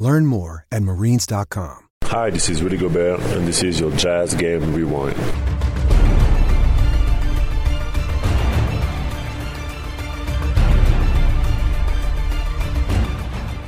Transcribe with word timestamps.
Learn 0.00 0.24
more 0.24 0.66
at 0.72 0.82
marines.com. 0.82 1.88
Hi, 2.04 2.30
this 2.30 2.48
is 2.48 2.62
Rudy 2.62 2.78
Gobert, 2.78 3.20
and 3.20 3.46
this 3.46 3.62
is 3.62 3.78
your 3.78 3.90
Jazz 3.92 4.34
Game 4.34 4.74
Rewind. 4.74 5.14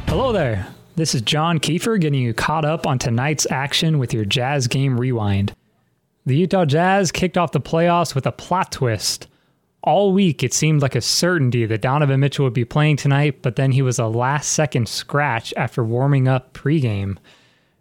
Hello 0.09 0.33
there. 0.33 0.67
This 0.97 1.15
is 1.15 1.21
John 1.21 1.59
Kiefer 1.59 2.01
getting 2.01 2.21
you 2.21 2.33
caught 2.33 2.65
up 2.65 2.87
on 2.87 2.99
tonight's 2.99 3.47
action 3.51 3.99
with 3.99 4.15
your 4.15 4.25
Jazz 4.25 4.67
Game 4.69 4.99
Rewind. 4.99 5.55
The 6.25 6.37
Utah 6.37 6.65
Jazz 6.65 7.13
kicked 7.13 7.37
off 7.37 7.53
the 7.53 7.61
playoffs 7.61 8.15
with 8.15 8.27
a 8.27 8.33
plot 8.33 8.73
twist. 8.73 9.29
All 9.85 10.13
week, 10.13 10.45
it 10.45 10.55
seemed 10.55 10.81
like 10.81 10.95
a 10.95 11.01
certainty 11.01 11.67
that 11.67 11.81
Donovan 11.81 12.21
Mitchell 12.21 12.45
would 12.45 12.53
be 12.53 12.65
playing 12.65 12.97
tonight, 12.97 13.43
but 13.43 13.57
then 13.57 13.73
he 13.73 13.83
was 13.83 13.99
a 13.99 14.07
last 14.07 14.53
second 14.53 14.89
scratch 14.89 15.53
after 15.57 15.83
warming 15.83 16.29
up 16.29 16.53
pregame. 16.53 17.17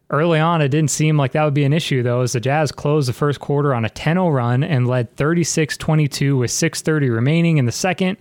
Early 0.10 0.40
on, 0.40 0.62
it 0.62 0.70
didn't 0.70 0.90
seem 0.90 1.16
like 1.16 1.34
that 1.34 1.44
would 1.46 1.54
be 1.54 1.64
an 1.64 1.74
issue, 1.74 2.02
though, 2.02 2.22
as 2.22 2.34
the 2.34 2.40
Jazz 2.40 2.72
closed 2.72 3.08
the 3.08 3.14
first 3.14 3.40
quarter 3.40 3.74
on 3.74 3.86
a 3.86 3.90
10 3.90 4.16
0 4.16 4.30
run 4.30 4.64
and 4.64 4.88
led 4.88 5.16
36 5.16 5.78
22 5.78 6.38
with 6.38 6.52
6.30 6.52 7.14
remaining 7.14 7.58
in 7.58 7.66
the 7.66 7.72
second. 7.72 8.18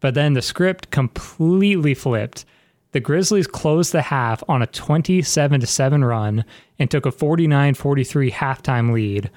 But 0.00 0.14
then 0.14 0.34
the 0.34 0.42
script 0.42 0.90
completely 0.90 1.94
flipped. 1.94 2.44
The 2.92 3.00
Grizzlies 3.00 3.46
closed 3.46 3.92
the 3.92 4.02
half 4.02 4.44
on 4.46 4.62
a 4.62 4.66
27 4.66 5.62
7 5.62 6.04
run 6.04 6.44
and 6.78 6.90
took 6.90 7.06
a 7.06 7.10
49 7.10 7.74
43 7.74 8.30
halftime 8.30 8.92
lead. 8.92 9.30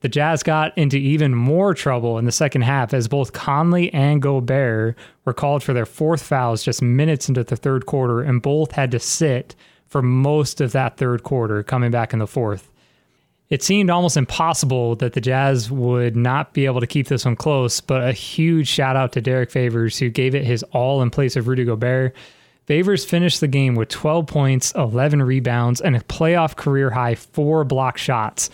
The 0.00 0.08
Jazz 0.08 0.42
got 0.42 0.76
into 0.76 0.98
even 0.98 1.34
more 1.34 1.74
trouble 1.74 2.18
in 2.18 2.26
the 2.26 2.32
second 2.32 2.62
half 2.62 2.92
as 2.92 3.08
both 3.08 3.32
Conley 3.32 3.92
and 3.94 4.20
Gobert 4.20 4.96
were 5.24 5.32
called 5.32 5.62
for 5.62 5.72
their 5.72 5.86
fourth 5.86 6.22
fouls 6.22 6.62
just 6.62 6.82
minutes 6.82 7.28
into 7.28 7.42
the 7.42 7.56
third 7.56 7.86
quarter, 7.86 8.20
and 8.20 8.42
both 8.42 8.72
had 8.72 8.90
to 8.90 8.98
sit 8.98 9.56
for 9.86 10.02
most 10.02 10.60
of 10.60 10.72
that 10.72 10.96
third 10.96 11.22
quarter, 11.22 11.62
coming 11.62 11.90
back 11.90 12.12
in 12.12 12.18
the 12.18 12.26
fourth. 12.26 12.70
It 13.48 13.62
seemed 13.62 13.90
almost 13.90 14.16
impossible 14.16 14.96
that 14.96 15.12
the 15.12 15.20
Jazz 15.20 15.70
would 15.70 16.16
not 16.16 16.52
be 16.52 16.66
able 16.66 16.80
to 16.80 16.86
keep 16.86 17.06
this 17.06 17.24
one 17.24 17.36
close, 17.36 17.80
but 17.80 18.02
a 18.02 18.12
huge 18.12 18.66
shout 18.66 18.96
out 18.96 19.12
to 19.12 19.20
Derrick 19.20 19.50
Favors, 19.50 19.98
who 19.98 20.10
gave 20.10 20.34
it 20.34 20.44
his 20.44 20.64
all 20.72 21.00
in 21.00 21.10
place 21.10 21.36
of 21.36 21.46
Rudy 21.46 21.64
Gobert. 21.64 22.14
Favors 22.66 23.04
finished 23.04 23.40
the 23.40 23.46
game 23.46 23.76
with 23.76 23.88
12 23.88 24.26
points, 24.26 24.72
11 24.72 25.22
rebounds, 25.22 25.80
and 25.80 25.94
a 25.94 26.00
playoff 26.00 26.56
career 26.56 26.90
high 26.90 27.14
four 27.14 27.62
block 27.62 27.96
shots. 27.96 28.50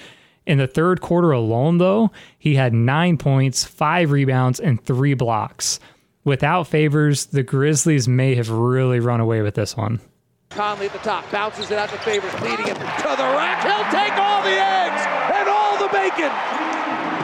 In 0.47 0.59
the 0.59 0.67
third 0.67 1.01
quarter 1.01 1.31
alone, 1.31 1.79
though, 1.79 2.11
he 2.39 2.57
had 2.57 2.75
nine 2.75 3.17
points, 3.17 3.65
five 3.65 4.11
rebounds, 4.11 4.59
and 4.59 4.83
three 4.85 5.15
blocks. 5.15 5.79
Without 6.25 6.67
Favors, 6.67 7.27
the 7.27 7.43
Grizzlies 7.43 8.07
may 8.09 8.35
have 8.35 8.51
really 8.51 9.01
run 9.01 9.20
away 9.20 9.43
with 9.43 9.55
this 9.55 9.77
one. 9.77 10.01
Conley 10.51 10.87
at 10.87 10.93
the 10.93 10.98
top, 10.98 11.31
bounces 11.33 11.70
it 11.70 11.79
out 11.79 11.89
to 11.89 11.98
Favors, 11.98 12.33
leading 12.43 12.67
it 12.69 12.75
to 12.75 13.11
the 13.17 13.29
rack. 13.35 13.63
He'll 13.65 13.91
take 13.91 14.13
all 14.19 14.43
the 14.43 14.53
eggs 14.53 15.03
and 15.33 15.48
all 15.48 15.79
the 15.79 15.89
bacon. 15.89 16.31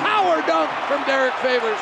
Power 0.02 0.40
dunk 0.46 0.70
from 0.88 1.04
Derrick 1.04 1.34
Favors. 1.34 1.78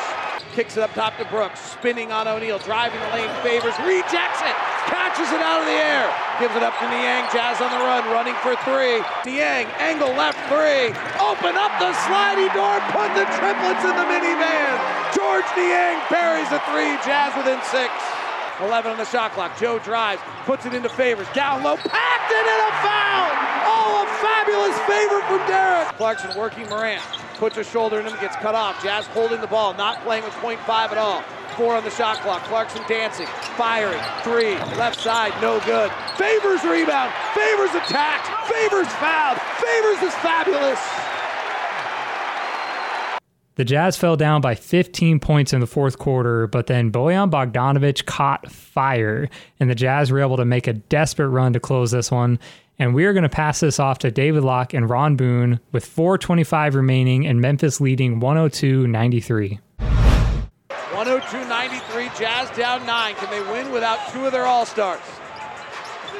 Kicks 0.53 0.75
it 0.75 0.83
up 0.83 0.91
top 0.93 1.17
to 1.17 1.25
Brooks, 1.25 1.59
spinning 1.59 2.11
on 2.11 2.27
O'Neale, 2.27 2.59
driving 2.59 2.99
the 2.99 3.07
lane. 3.13 3.29
Favors 3.43 3.77
rejects 3.85 4.41
it, 4.41 4.55
it 5.25 5.41
out 5.41 5.59
of 5.61 5.65
the 5.65 5.73
air, 5.73 6.05
gives 6.37 6.53
it 6.53 6.61
up 6.61 6.77
to 6.77 6.85
Niang. 6.93 7.25
Jazz 7.33 7.57
on 7.57 7.73
the 7.73 7.81
run, 7.81 8.05
running 8.13 8.37
for 8.45 8.53
three. 8.61 9.01
Niang, 9.25 9.65
angle 9.81 10.13
left 10.13 10.37
three. 10.45 10.93
Open 11.17 11.57
up 11.57 11.73
the 11.81 11.89
sliding 12.05 12.53
door, 12.53 12.77
put 12.93 13.09
the 13.17 13.25
triplets 13.41 13.81
in 13.81 13.95
the 13.97 14.05
minivan. 14.05 14.77
Georges 15.17 15.49
Niang 15.57 15.97
buries 16.13 16.49
a 16.53 16.61
three. 16.69 16.93
Jazz 17.01 17.33
within 17.33 17.57
six. 17.73 17.89
11 18.61 18.91
on 18.91 18.97
the 18.97 19.05
shot 19.05 19.31
clock. 19.33 19.57
Joe 19.59 19.79
drives, 19.79 20.21
puts 20.45 20.65
it 20.65 20.73
into 20.73 20.89
favors. 20.89 21.27
Down 21.33 21.63
low, 21.63 21.77
packed 21.77 22.31
it 22.31 22.45
in 22.45 22.59
a 22.61 22.73
foul! 22.81 23.29
Oh, 23.69 24.05
a 24.05 24.07
fabulous 24.21 24.77
favor 24.85 25.21
from 25.25 25.41
Derrick. 25.47 25.87
Clarkson 25.97 26.37
working 26.37 26.67
Morant. 26.69 27.01
Puts 27.37 27.57
a 27.57 27.63
shoulder 27.63 27.99
in 27.99 28.07
him, 28.07 28.17
gets 28.19 28.35
cut 28.37 28.55
off. 28.55 28.81
Jazz 28.81 29.05
holding 29.07 29.41
the 29.41 29.47
ball, 29.47 29.73
not 29.75 30.01
playing 30.03 30.23
with 30.23 30.33
point 30.35 30.59
.5 30.61 30.91
at 30.91 30.97
all. 30.97 31.23
Four 31.57 31.75
on 31.75 31.83
the 31.83 31.89
shot 31.89 32.17
clock. 32.17 32.43
Clarkson 32.43 32.83
dancing, 32.87 33.25
firing. 33.57 33.99
Three, 34.21 34.53
left 34.77 34.99
side, 34.99 35.33
no 35.41 35.59
good. 35.61 35.91
Favors 36.15 36.63
rebound. 36.63 37.11
Favors 37.33 37.71
attacked. 37.71 38.47
Favors 38.47 38.87
fouled. 38.93 39.39
Favors 39.57 40.03
is 40.03 40.13
fabulous. 40.21 40.79
The 43.55 43.65
Jazz 43.65 43.97
fell 43.97 44.15
down 44.15 44.41
by 44.41 44.53
15 44.53 45.19
points 45.19 45.51
in 45.51 45.59
the 45.59 45.65
fourth 45.65 45.97
quarter, 45.97 46.45
but 46.45 46.67
then 46.67 46.91
Bojan 46.91 47.31
Bogdanovic 47.31 48.05
caught 48.05 48.51
fire, 48.51 49.27
and 49.59 49.67
the 49.67 49.73
Jazz 49.73 50.11
were 50.11 50.21
able 50.21 50.37
to 50.37 50.45
make 50.45 50.67
a 50.67 50.73
desperate 50.73 51.29
run 51.29 51.53
to 51.53 51.59
close 51.59 51.89
this 51.89 52.11
one. 52.11 52.37
And 52.77 52.93
we 52.93 53.05
are 53.05 53.13
going 53.13 53.23
to 53.23 53.29
pass 53.29 53.61
this 53.61 53.79
off 53.79 53.97
to 53.99 54.11
David 54.11 54.43
Locke 54.43 54.75
and 54.75 54.87
Ron 54.87 55.15
Boone 55.15 55.59
with 55.71 55.87
4.25 55.87 56.75
remaining 56.75 57.25
and 57.25 57.41
Memphis 57.41 57.81
leading 57.81 58.19
102 58.19 58.85
93. 58.85 59.59
102 60.97 61.45
93, 61.45 62.09
Jazz 62.17 62.49
down 62.57 62.81
nine. 62.89 63.13
Can 63.21 63.29
they 63.29 63.45
win 63.53 63.69
without 63.69 64.01
two 64.09 64.25
of 64.25 64.33
their 64.33 64.49
All 64.49 64.65
Stars? 64.65 64.97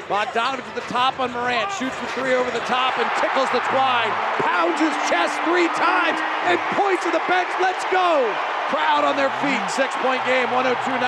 Bogdanovic 0.06 0.62
at 0.70 0.78
the 0.78 0.86
top 0.86 1.18
on 1.18 1.34
Morant, 1.34 1.66
shoots 1.74 1.98
the 1.98 2.06
three 2.14 2.38
over 2.38 2.54
the 2.54 2.62
top 2.70 2.94
and 3.02 3.10
tickles 3.18 3.50
the 3.58 3.66
twine, 3.74 4.14
pounds 4.46 4.78
his 4.78 4.94
chest 5.10 5.34
three 5.50 5.66
times 5.74 6.22
and 6.46 6.62
points 6.78 7.02
to 7.02 7.10
the 7.10 7.26
bench, 7.26 7.50
let's 7.58 7.82
go! 7.90 8.22
Crowd 8.70 9.02
on 9.02 9.18
their 9.18 9.34
feet, 9.42 9.58
oh 9.58 9.74
six 9.74 9.98
point 10.06 10.22
game, 10.30 10.46
102 10.54 10.70
96. 10.70 11.02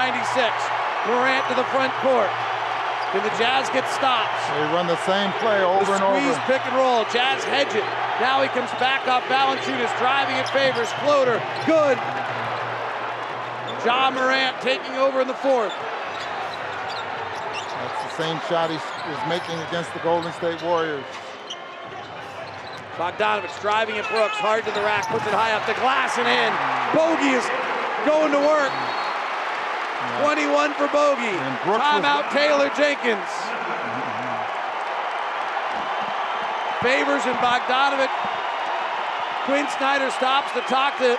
Morant 1.06 1.46
to 1.54 1.54
the 1.54 1.68
front 1.70 1.94
court. 2.02 2.34
Can 3.14 3.22
the 3.22 3.34
Jazz 3.38 3.70
get 3.70 3.86
stops? 3.94 4.34
They 4.50 4.66
run 4.74 4.90
the 4.90 4.98
same 5.06 5.30
play 5.38 5.62
over 5.62 5.86
the 5.86 5.94
and 5.94 6.04
over. 6.10 6.18
Squeeze 6.18 6.42
pick 6.50 6.66
and 6.66 6.74
roll. 6.74 7.06
Jazz 7.14 7.46
hedge 7.46 7.78
it. 7.78 7.86
Now 8.18 8.42
he 8.42 8.50
comes 8.50 8.74
back 8.82 9.06
off 9.06 9.22
Valanciunas, 9.30 9.94
driving 10.02 10.42
it 10.42 10.50
favors. 10.50 10.90
Floater, 11.06 11.38
good. 11.70 12.02
Ja 13.86 14.12
Morant 14.12 14.60
taking 14.62 14.96
over 14.96 15.22
in 15.22 15.28
the 15.28 15.34
fourth. 15.36 15.74
That's 17.80 18.04
the 18.04 18.12
same 18.22 18.40
shot 18.50 18.70
he 18.70 18.76
is 18.76 19.24
making 19.30 19.60
against 19.72 19.94
the 19.94 20.00
Golden 20.00 20.34
State 20.34 20.62
Warriors. 20.62 21.06
Bogdanovich 23.00 23.56
driving 23.62 23.96
at 23.96 24.04
Brooks, 24.12 24.36
hard 24.36 24.66
to 24.68 24.72
the 24.76 24.84
rack, 24.84 25.08
puts 25.08 25.24
it 25.24 25.32
high 25.32 25.56
up 25.56 25.64
the 25.64 25.80
glass 25.80 26.20
and 26.20 26.28
in. 26.28 26.52
Bogey 26.92 27.32
is 27.32 27.48
going 28.04 28.36
to 28.36 28.42
work. 28.44 28.76
21 30.20 30.76
for 30.76 30.92
Bogey. 30.92 31.32
Timeout 31.64 32.28
Taylor 32.36 32.68
Jenkins. 32.76 33.24
Mm-hmm. 33.24 34.44
Favors 36.84 37.24
and 37.24 37.40
Bogdanovich. 37.40 38.12
Quin 39.48 39.64
Snyder 39.80 40.12
stops 40.12 40.52
to 40.52 40.60
talk 40.68 41.00
to 41.00 41.16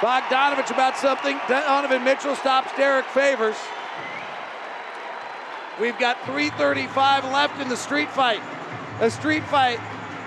Bogdanovich 0.00 0.70
about 0.70 0.96
something. 0.98 1.38
Donovan 1.48 2.04
Mitchell 2.04 2.36
stops 2.36 2.70
Derrick 2.76 3.06
Favors. 3.06 3.56
We've 5.80 5.98
got 5.98 6.22
335 6.26 7.24
left 7.24 7.60
in 7.60 7.68
the 7.68 7.76
street 7.76 8.10
fight. 8.10 8.40
A 9.00 9.10
street 9.10 9.44
fight 9.44 9.78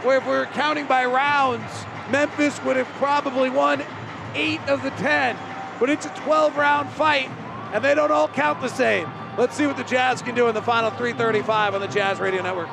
where 0.03 0.17
if 0.17 0.25
we 0.25 0.31
were 0.31 0.47
counting 0.47 0.85
by 0.85 1.05
rounds, 1.05 1.71
Memphis 2.09 2.63
would 2.63 2.77
have 2.77 2.87
probably 2.97 3.49
won 3.49 3.83
eight 4.33 4.61
of 4.67 4.81
the 4.81 4.91
10. 4.91 5.37
But 5.79 5.89
it's 5.89 6.05
a 6.05 6.09
12 6.09 6.57
round 6.57 6.89
fight, 6.89 7.29
and 7.71 7.83
they 7.83 7.93
don't 7.93 8.11
all 8.11 8.27
count 8.27 8.61
the 8.61 8.69
same. 8.69 9.09
Let's 9.37 9.55
see 9.55 9.67
what 9.67 9.77
the 9.77 9.83
Jazz 9.83 10.21
can 10.21 10.35
do 10.35 10.47
in 10.47 10.55
the 10.55 10.61
final 10.61 10.89
335 10.89 11.75
on 11.75 11.81
the 11.81 11.87
Jazz 11.87 12.19
Radio 12.19 12.41
Network. 12.41 12.69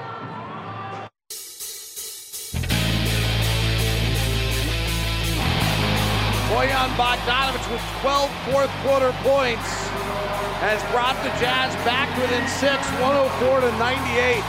Bojan 6.57 6.89
Bogdanovic 6.97 7.71
with 7.71 7.83
12 8.01 8.31
fourth 8.49 8.71
quarter 8.81 9.13
points 9.21 9.69
has 10.65 10.81
brought 10.91 11.15
the 11.23 11.29
Jazz 11.39 11.75
back 11.85 12.09
within 12.17 12.49
six, 12.49 12.81
104 13.05 13.61
to 13.61 13.69
98. 13.77 14.41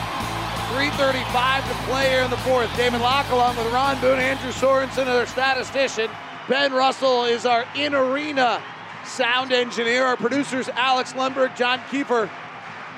335 0.72 1.68
to 1.68 1.74
play 1.84 2.08
here 2.08 2.22
in 2.22 2.30
the 2.30 2.38
fourth. 2.38 2.74
David 2.78 3.02
Locke 3.02 3.30
along 3.32 3.58
with 3.58 3.68
Ron 3.74 4.00
Boone, 4.00 4.20
Andrew 4.20 4.52
Sorensen, 4.52 5.06
our 5.08 5.26
statistician. 5.26 6.10
Ben 6.48 6.72
Russell 6.72 7.26
is 7.26 7.46
our 7.46 7.66
in-arena 7.76 8.64
sound 9.04 9.52
engineer. 9.52 10.06
Our 10.06 10.16
producers, 10.16 10.70
Alex 10.70 11.12
Lundberg, 11.12 11.58
John 11.58 11.80
Kiefer 11.92 12.30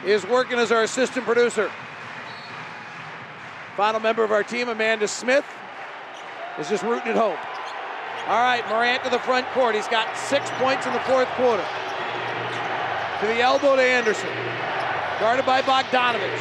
is 0.05 0.23
working 0.27 0.59
as 0.59 0.71
our 0.71 0.83
assistant 0.83 1.25
producer. 1.25 1.71
Final 3.75 4.01
member 4.01 4.23
of 4.23 4.31
our 4.31 4.43
team, 4.43 4.69
Amanda 4.69 5.07
Smith, 5.07 5.45
is 6.59 6.69
just 6.69 6.83
rooting 6.83 7.07
it 7.07 7.17
home. 7.17 7.39
All 8.29 8.45
right, 8.45 8.61
Morant 8.69 9.01
to 9.01 9.09
the 9.09 9.17
front 9.25 9.49
court. 9.57 9.73
He's 9.73 9.89
got 9.89 10.05
six 10.13 10.53
points 10.61 10.85
in 10.85 10.93
the 10.93 11.01
fourth 11.09 11.25
quarter. 11.33 11.65
To 11.65 13.25
the 13.25 13.41
elbow 13.41 13.73
to 13.73 13.81
Anderson. 13.81 14.29
Guarded 15.17 15.49
by 15.49 15.65
Bogdanovich. 15.65 16.37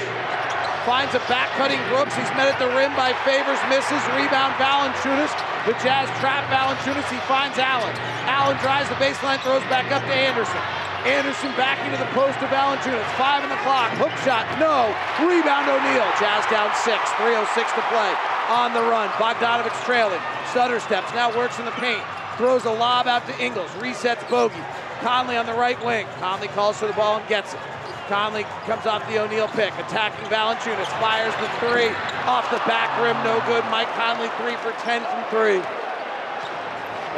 Finds 0.85 1.17
a 1.17 1.23
back 1.33 1.49
cutting 1.57 1.81
Brooks. 1.89 2.13
He's 2.13 2.29
met 2.37 2.45
at 2.45 2.61
the 2.61 2.69
rim 2.77 2.93
by 2.93 3.17
Favors, 3.25 3.57
misses. 3.73 4.05
Rebound 4.13 4.53
Valanciunas. 4.61 5.33
The 5.65 5.73
Jazz 5.81 6.13
trap 6.21 6.45
Valanciunas. 6.53 7.09
He 7.09 7.17
finds 7.25 7.57
Allen. 7.57 7.97
Allen 8.29 8.61
drives 8.61 8.93
the 8.93 9.01
baseline, 9.01 9.41
throws 9.41 9.65
back 9.73 9.89
up 9.89 10.05
to 10.05 10.13
Anderson. 10.13 10.61
Anderson 11.09 11.57
back 11.57 11.81
into 11.89 11.97
the 11.97 12.11
post 12.13 12.37
of 12.45 12.53
Valanciunas. 12.53 13.09
Five 13.17 13.45
in 13.45 13.49
the 13.49 13.61
clock. 13.65 13.97
Hook 13.97 14.13
shot. 14.29 14.45
No. 14.61 14.93
Rebound 15.25 15.73
O'Neale. 15.73 16.13
Jazz 16.21 16.45
down 16.53 16.69
six. 16.85 17.01
3.06 17.17 17.65
to 17.65 17.85
play. 17.89 18.13
On 18.53 18.77
the 18.77 18.85
run. 18.85 19.09
Bogdanovich 19.17 19.73
trailing. 19.89 20.21
Sutter 20.53 20.81
steps. 20.81 21.13
Now 21.13 21.37
works 21.37 21.59
in 21.59 21.65
the 21.65 21.73
paint. 21.73 22.03
Throws 22.37 22.65
a 22.65 22.71
lob 22.71 23.07
out 23.07 23.27
to 23.27 23.39
Ingles. 23.43 23.71
Resets 23.73 24.29
Bogey. 24.31 24.63
Conley 25.01 25.37
on 25.37 25.47
the 25.47 25.55
right 25.55 25.79
wing. 25.85 26.07
Conley 26.19 26.49
calls 26.49 26.79
for 26.79 26.87
the 26.87 26.93
ball 26.95 27.19
and 27.19 27.29
gets 27.29 27.53
it. 27.53 27.61
Conley 28.09 28.45
comes 28.65 28.87
off 28.87 29.07
the 29.09 29.19
O'Neale 29.19 29.49
pick. 29.49 29.75
Attacking 29.75 30.25
Valanciunas. 30.29 30.89
Fires 31.01 31.35
the 31.37 31.49
three. 31.61 31.93
Off 32.25 32.49
the 32.51 32.59
back 32.65 32.89
rim. 33.03 33.17
No 33.25 33.45
good. 33.47 33.65
Mike 33.71 33.89
Conley 33.93 34.29
three 34.41 34.57
for 34.65 34.73
10 34.81 35.03
from 35.03 35.25
three. 35.29 35.61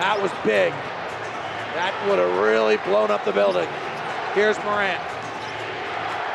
That 0.00 0.18
was 0.20 0.32
big. 0.44 0.72
That 1.78 1.94
would 2.08 2.18
have 2.18 2.42
really 2.42 2.78
blown 2.78 3.10
up 3.10 3.24
the 3.24 3.32
building. 3.32 3.68
Here's 4.34 4.58
Morant. 4.64 5.00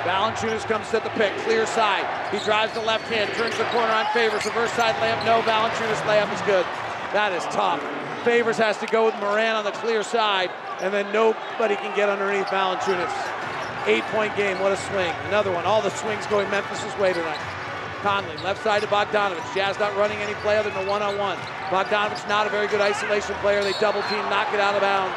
Valanciunas 0.05 0.63
comes 0.69 0.87
to 0.91 1.01
the 1.01 1.09
pick, 1.17 1.35
clear 1.43 1.65
side. 1.65 2.05
He 2.29 2.37
drives 2.45 2.71
the 2.73 2.81
left 2.81 3.09
hand, 3.09 3.33
turns 3.33 3.57
the 3.57 3.65
corner 3.73 3.91
on 3.91 4.05
Favors. 4.13 4.45
Reverse 4.45 4.71
side 4.73 4.93
layup, 5.01 5.25
no. 5.25 5.41
Valanciunas 5.41 5.97
layup 6.05 6.31
is 6.31 6.41
good. 6.45 6.65
That 7.15 7.31
is 7.31 7.47
tough. 7.47 7.79
Favors 8.27 8.59
has 8.59 8.75
to 8.83 8.87
go 8.91 9.07
with 9.07 9.15
Morant 9.23 9.55
on 9.55 9.63
the 9.63 9.71
clear 9.71 10.03
side, 10.03 10.51
and 10.83 10.91
then 10.91 11.07
nobody 11.15 11.79
can 11.79 11.95
get 11.95 12.11
underneath 12.11 12.51
Valanciunas. 12.51 13.07
Eight-point 13.87 14.35
game, 14.35 14.59
what 14.59 14.75
a 14.75 14.79
swing. 14.91 15.15
Another 15.31 15.47
one. 15.47 15.63
All 15.63 15.79
the 15.79 15.95
swings 15.95 16.27
going 16.27 16.51
Memphis' 16.51 16.83
way 16.99 17.15
tonight. 17.15 17.39
Conley, 18.03 18.35
left 18.43 18.61
side 18.61 18.81
to 18.83 18.87
Bogdanovich. 18.91 19.47
Jazz 19.55 19.79
not 19.79 19.95
running 19.95 20.19
any 20.19 20.35
play 20.43 20.57
other 20.59 20.69
than 20.69 20.83
a 20.83 20.89
one-on-one. 20.91 21.37
Bogdanovich 21.71 22.27
not 22.27 22.47
a 22.47 22.49
very 22.49 22.67
good 22.67 22.81
isolation 22.81 23.33
player. 23.39 23.63
They 23.63 23.71
double 23.79 24.03
team, 24.11 24.19
knock 24.27 24.51
it 24.51 24.59
out 24.59 24.75
of 24.75 24.83
bounds. 24.83 25.15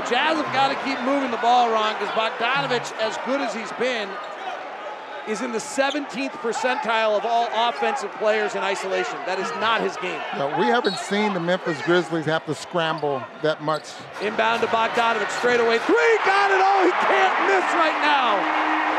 The 0.00 0.08
Jazz 0.08 0.40
have 0.40 0.48
got 0.56 0.72
to 0.72 0.80
keep 0.80 0.96
moving 1.04 1.30
the 1.30 1.44
ball 1.44 1.68
Ron, 1.68 1.92
because 2.00 2.08
Bogdanovich, 2.16 2.88
as 3.04 3.20
good 3.28 3.42
as 3.42 3.52
he's 3.52 3.70
been, 3.76 4.08
is 5.28 5.40
in 5.40 5.52
the 5.52 5.58
17th 5.58 6.36
percentile 6.44 7.16
of 7.16 7.24
all 7.24 7.48
offensive 7.52 8.12
players 8.20 8.54
in 8.54 8.62
isolation. 8.62 9.16
That 9.24 9.38
is 9.38 9.48
not 9.56 9.80
his 9.80 9.96
game. 9.96 10.20
No, 10.36 10.52
we 10.58 10.66
haven't 10.66 10.98
seen 10.98 11.32
the 11.32 11.40
Memphis 11.40 11.80
Grizzlies 11.82 12.26
have 12.26 12.44
to 12.46 12.54
scramble 12.54 13.22
that 13.42 13.62
much. 13.62 13.88
Inbound 14.20 14.60
to 14.60 14.68
Bogdanovich, 14.68 15.30
straight 15.38 15.60
away. 15.60 15.78
Three, 15.88 16.14
got 16.28 16.52
it. 16.52 16.60
Oh, 16.60 16.80
he 16.84 16.92
can't 17.08 17.36
miss 17.48 17.66
right 17.72 17.98
now. 18.04 18.36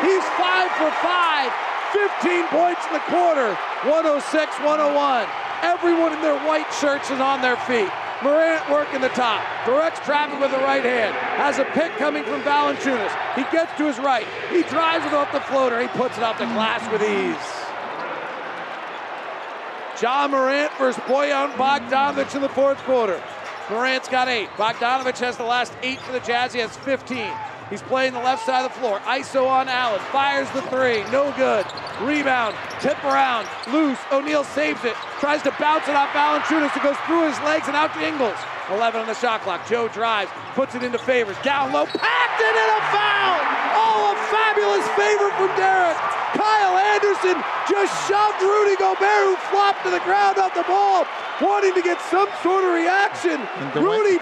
He's 0.01 0.25
five 0.37 0.69
for 0.81 0.89
five. 1.05 1.53
15 1.93 2.47
points 2.49 2.81
in 2.87 2.93
the 2.93 3.05
quarter. 3.07 3.53
106 3.85 4.59
101. 4.65 5.27
Everyone 5.61 6.11
in 6.11 6.21
their 6.21 6.37
white 6.45 6.67
shirts 6.81 7.09
is 7.09 7.19
on 7.19 7.41
their 7.41 7.57
feet. 7.69 7.89
Morant 8.25 8.67
working 8.71 9.01
the 9.01 9.09
top. 9.09 9.45
Directs 9.67 9.99
traffic 9.99 10.39
with 10.39 10.49
the 10.49 10.57
right 10.57 10.83
hand. 10.83 11.13
Has 11.37 11.59
a 11.59 11.65
pick 11.65 11.91
coming 11.97 12.23
from 12.23 12.41
Valanciunas. 12.41 13.13
He 13.35 13.43
gets 13.51 13.71
to 13.77 13.85
his 13.85 13.99
right. 13.99 14.25
He 14.49 14.63
drives 14.63 15.05
it 15.05 15.13
off 15.13 15.31
the 15.31 15.41
floater. 15.41 15.79
He 15.79 15.87
puts 15.89 16.17
it 16.17 16.23
off 16.23 16.39
the 16.39 16.45
glass 16.45 16.81
with 16.91 17.03
ease. 17.03 17.37
Ja 20.01 20.27
Morant 20.27 20.73
versus 20.79 21.01
Bojan 21.03 21.51
Bogdanovich 21.53 22.33
in 22.33 22.41
the 22.41 22.49
fourth 22.49 22.79
quarter. 22.79 23.21
Morant's 23.69 24.09
got 24.09 24.27
eight. 24.27 24.49
Bogdanovich 24.57 25.19
has 25.19 25.37
the 25.37 25.43
last 25.43 25.73
eight 25.83 26.01
for 26.01 26.11
the 26.11 26.19
Jazz. 26.21 26.51
He 26.51 26.59
has 26.59 26.75
15. 26.77 27.31
He's 27.69 27.81
playing 27.81 28.13
the 28.13 28.19
left 28.19 28.45
side 28.45 28.63
of 28.63 28.73
the 28.73 28.79
floor. 28.79 28.99
ISO 28.99 29.47
on 29.47 29.67
Allen. 29.67 29.99
Fires 30.11 30.49
the 30.51 30.61
three. 30.69 31.03
No 31.09 31.33
good. 31.33 31.65
Rebound. 31.99 32.55
Tip 32.79 33.03
around. 33.03 33.47
Loose. 33.71 33.97
O'Neale 34.11 34.43
saves 34.43 34.83
it. 34.85 34.93
Tries 35.19 35.41
to 35.43 35.51
bounce 35.59 35.87
it 35.87 35.95
off 35.95 36.09
Valanciunas. 36.09 36.75
It 36.77 36.83
goes 36.83 36.97
through 37.07 37.27
his 37.27 37.39
legs 37.41 37.67
and 37.67 37.75
out 37.75 37.93
to 37.95 38.05
Ingles. 38.05 38.37
11 38.69 39.01
on 39.01 39.07
the 39.07 39.15
shot 39.15 39.41
clock. 39.41 39.67
Joe 39.67 39.87
drives. 39.87 40.29
Puts 40.53 40.75
it 40.75 40.83
into 40.83 40.99
favors. 40.99 41.37
Down 41.41 41.73
low. 41.73 41.85
Packed 41.85 42.41
it 42.41 42.55
in 42.55 42.69
a 42.69 42.81
foul. 42.93 43.37
Oh, 43.81 44.13
a 44.13 44.15
fabulous 44.29 44.85
favor 44.93 45.29
from 45.33 45.49
Derrick. 45.57 45.97
Kyle 46.35 46.77
Anderson 46.77 47.39
just 47.69 47.95
shoved 48.07 48.41
Rudy 48.41 48.75
Gobert, 48.75 49.23
who 49.23 49.35
flopped 49.49 49.83
to 49.83 49.89
the 49.89 50.03
ground 50.03 50.37
off 50.37 50.53
the 50.53 50.67
ball, 50.67 51.07
wanting 51.41 51.73
to 51.73 51.81
get 51.81 51.99
some 52.11 52.27
sort 52.43 52.63
of 52.63 52.75
reaction. 52.75 53.39
Rudy 53.73 54.19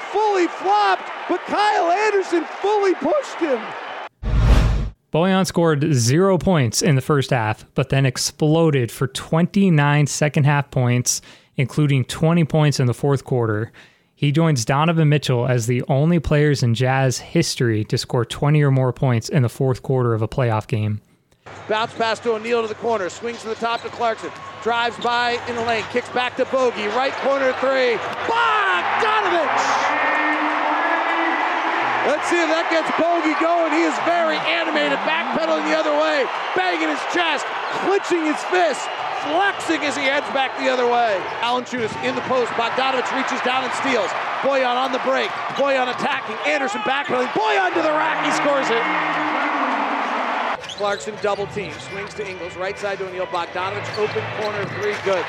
flopped, 0.53 1.09
but 1.29 1.39
Kyle 1.41 1.91
Anderson 1.91 2.45
fully 2.45 2.93
pushed 2.95 3.39
him. 3.39 3.61
Bojan 5.13 5.45
scored 5.45 5.93
zero 5.93 6.39
points 6.39 6.81
in 6.81 6.95
the 6.95 7.01
first 7.01 7.29
half, 7.29 7.65
but 7.75 7.89
then 7.89 8.05
exploded 8.05 8.91
for 8.91 9.07
29 9.07 10.07
second 10.07 10.45
half 10.45 10.71
points, 10.71 11.21
including 11.55 12.03
20 12.05 12.45
points 12.45 12.79
in 12.79 12.87
the 12.87 12.95
fourth 12.95 13.23
quarter. 13.23 13.71
He 14.15 14.31
joins 14.31 14.65
Donovan 14.65 15.09
Mitchell 15.09 15.45
as 15.47 15.67
the 15.67 15.83
only 15.87 16.19
players 16.19 16.63
in 16.63 16.73
Jazz 16.73 17.19
history 17.19 17.83
to 17.85 17.97
score 17.97 18.25
20 18.25 18.63
or 18.63 18.71
more 18.71 18.91
points 18.91 19.29
in 19.29 19.43
the 19.43 19.49
fourth 19.49 19.83
quarter 19.83 20.13
of 20.13 20.23
a 20.23 20.27
playoff 20.27 20.65
game. 20.65 21.01
Bounce 21.67 21.93
pass 21.93 22.19
to 22.21 22.33
O'Neale 22.33 22.61
to 22.63 22.67
the 22.67 22.75
corner. 22.75 23.09
Swings 23.09 23.41
to 23.41 23.49
the 23.49 23.55
top 23.55 23.81
to 23.81 23.89
Clarkson. 23.89 24.31
Drives 24.63 24.97
by 24.97 25.39
in 25.47 25.55
the 25.55 25.61
lane. 25.65 25.83
Kicks 25.91 26.09
back 26.09 26.35
to 26.37 26.45
Bogey. 26.45 26.87
Right 26.87 27.13
corner 27.13 27.53
three. 27.59 27.97
Bogdanovich! 28.27 30.12
Let's 32.03 32.27
see 32.27 32.35
if 32.35 32.51
that 32.51 32.67
gets 32.67 32.91
Bogey 32.99 33.31
going. 33.39 33.71
He 33.71 33.87
is 33.87 33.95
very 34.03 34.35
animated. 34.51 34.99
Backpedaling 35.07 35.63
the 35.71 35.75
other 35.75 35.95
way. 35.95 36.27
Banging 36.51 36.91
his 36.91 36.99
chest. 37.15 37.47
Clenching 37.87 38.27
his 38.27 38.35
fist. 38.51 38.83
Flexing 39.23 39.79
as 39.87 39.95
he 39.95 40.03
heads 40.03 40.27
back 40.35 40.51
the 40.59 40.67
other 40.67 40.83
way. 40.83 41.15
Valanciunas 41.39 41.95
in 42.03 42.11
the 42.11 42.25
post. 42.27 42.51
Bogdanovich 42.59 43.07
reaches 43.15 43.39
down 43.47 43.63
and 43.63 43.71
steals. 43.79 44.11
Bojan 44.43 44.75
on 44.75 44.91
the 44.91 44.99
break. 45.07 45.31
Bojan 45.55 45.87
attacking. 45.87 46.35
Anderson 46.43 46.83
backpedaling. 46.83 47.31
Bojan 47.31 47.71
to 47.71 47.79
the 47.79 47.95
rack. 47.95 48.19
He 48.27 48.35
scores 48.35 48.67
it. 48.67 48.83
Clarkson 50.75 51.15
double 51.23 51.47
team. 51.55 51.71
Swings 51.87 52.13
to 52.19 52.27
Ingles. 52.27 52.59
Right 52.59 52.77
side 52.77 52.99
to 52.99 53.07
O'Neale. 53.07 53.31
Bogdanovich 53.31 53.87
open 53.95 54.23
corner 54.43 54.67
three. 54.75 54.95
Good. 55.07 55.23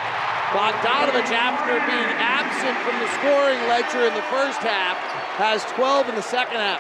Bogdanovich, 0.55 1.35
after 1.35 1.75
being 1.83 2.11
absent 2.23 2.79
from 2.87 2.95
the 3.03 3.11
scoring 3.19 3.59
ledger 3.67 4.07
in 4.07 4.15
the 4.15 4.23
first 4.31 4.63
half, 4.63 4.95
has 5.35 5.65
12 5.75 6.11
in 6.11 6.15
the 6.15 6.23
second 6.23 6.63
half. 6.63 6.79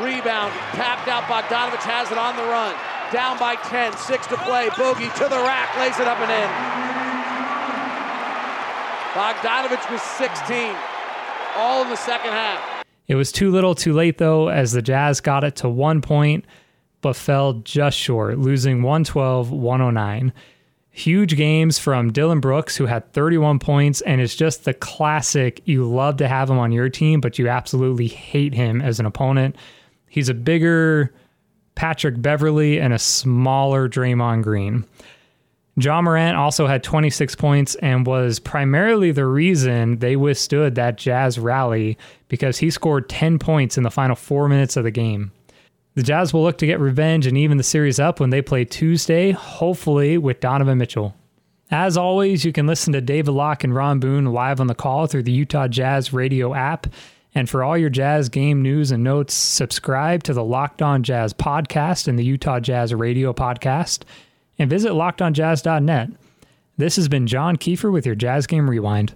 Rebound. 0.00 0.54
Tapped 0.72 1.06
out. 1.06 1.24
Bogdanovich 1.28 1.84
has 1.84 2.10
it 2.10 2.16
on 2.16 2.34
the 2.36 2.44
run. 2.44 2.74
Down 3.12 3.36
by 3.38 3.56
10. 3.56 3.94
Six 3.98 4.26
to 4.28 4.38
play. 4.38 4.70
Bogey 4.78 5.12
to 5.20 5.28
the 5.28 5.36
rack. 5.36 5.68
Lays 5.76 6.00
it 6.00 6.08
up 6.08 6.16
and 6.16 6.32
in. 6.32 6.48
Bogdanovich 9.12 9.90
was 9.92 10.00
16. 10.00 10.74
All 11.56 11.82
in 11.82 11.90
the 11.90 11.96
second 11.96 12.30
half. 12.30 12.84
It 13.06 13.16
was 13.16 13.32
too 13.32 13.50
little 13.50 13.74
too 13.74 13.92
late, 13.92 14.16
though, 14.16 14.48
as 14.48 14.72
the 14.72 14.80
Jazz 14.80 15.20
got 15.20 15.44
it 15.44 15.56
to 15.56 15.68
one 15.68 16.00
point, 16.00 16.46
but 17.02 17.16
fell 17.16 17.52
just 17.52 17.98
short, 17.98 18.38
losing 18.38 18.82
112 18.82 19.50
109. 19.50 20.32
Huge 20.92 21.36
games 21.36 21.78
from 21.78 22.12
Dillon 22.12 22.40
Brooks, 22.40 22.76
who 22.76 22.86
had 22.86 23.12
31 23.12 23.60
points, 23.60 24.00
and 24.00 24.20
it's 24.20 24.34
just 24.34 24.64
the 24.64 24.74
classic 24.74 25.62
you 25.64 25.84
love 25.84 26.16
to 26.16 26.26
have 26.26 26.50
him 26.50 26.58
on 26.58 26.72
your 26.72 26.88
team, 26.88 27.20
but 27.20 27.38
you 27.38 27.48
absolutely 27.48 28.08
hate 28.08 28.54
him 28.54 28.82
as 28.82 28.98
an 28.98 29.06
opponent. 29.06 29.54
He's 30.08 30.28
a 30.28 30.34
bigger 30.34 31.14
Patrick 31.76 32.20
Beverley 32.20 32.80
and 32.80 32.92
a 32.92 32.98
smaller 32.98 33.88
Draymond 33.88 34.42
Green. 34.42 34.84
Ja 35.76 36.02
Morant 36.02 36.36
also 36.36 36.66
had 36.66 36.82
26 36.82 37.36
points 37.36 37.74
and 37.76 38.06
was 38.06 38.38
primarily 38.38 39.12
the 39.12 39.24
reason 39.24 39.98
they 40.00 40.16
withstood 40.16 40.74
that 40.74 40.98
Jazz 40.98 41.38
rally 41.38 41.96
because 42.28 42.58
he 42.58 42.70
scored 42.70 43.08
10 43.08 43.38
points 43.38 43.78
in 43.78 43.84
the 43.84 43.90
final 43.90 44.16
four 44.16 44.48
minutes 44.48 44.76
of 44.76 44.84
the 44.84 44.90
game. 44.90 45.32
The 45.94 46.02
Jazz 46.02 46.32
will 46.32 46.42
look 46.42 46.58
to 46.58 46.66
get 46.66 46.78
revenge 46.78 47.26
and 47.26 47.36
even 47.36 47.56
the 47.56 47.64
series 47.64 47.98
up 47.98 48.20
when 48.20 48.30
they 48.30 48.42
play 48.42 48.64
Tuesday, 48.64 49.32
hopefully 49.32 50.18
with 50.18 50.40
Donovan 50.40 50.78
Mitchell. 50.78 51.14
As 51.70 51.96
always, 51.96 52.44
you 52.44 52.52
can 52.52 52.66
listen 52.66 52.92
to 52.92 53.00
David 53.00 53.32
Locke 53.32 53.64
and 53.64 53.74
Ron 53.74 54.00
Boone 54.00 54.26
live 54.26 54.60
on 54.60 54.66
the 54.66 54.74
call 54.74 55.06
through 55.06 55.24
the 55.24 55.32
Utah 55.32 55.68
Jazz 55.68 56.12
radio 56.12 56.54
app. 56.54 56.86
And 57.34 57.48
for 57.48 57.62
all 57.62 57.78
your 57.78 57.90
Jazz 57.90 58.28
game 58.28 58.60
news 58.62 58.90
and 58.90 59.04
notes, 59.04 59.34
subscribe 59.34 60.24
to 60.24 60.32
the 60.32 60.42
Locked 60.42 60.82
On 60.82 61.02
Jazz 61.02 61.32
podcast 61.32 62.08
and 62.08 62.18
the 62.18 62.24
Utah 62.24 62.58
Jazz 62.58 62.92
radio 62.92 63.32
podcast 63.32 64.02
and 64.58 64.68
visit 64.68 64.92
lockedonjazz.net. 64.92 66.10
This 66.76 66.96
has 66.96 67.08
been 67.08 67.26
John 67.26 67.56
Kiefer 67.56 67.92
with 67.92 68.06
your 68.06 68.14
Jazz 68.14 68.46
Game 68.46 68.68
Rewind. 68.68 69.14